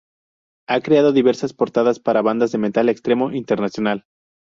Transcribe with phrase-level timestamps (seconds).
[0.67, 4.05] Ha creado diversas portadas para bandas de metal extremo internacional.